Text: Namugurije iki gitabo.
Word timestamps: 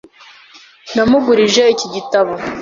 Namugurije 0.95 1.63
iki 1.73 1.87
gitabo. 1.95 2.33